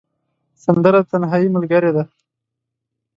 [0.63, 2.03] سندره د تنهايي ملګرې ده